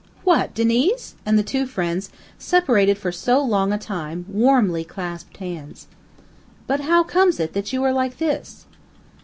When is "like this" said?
7.93-8.65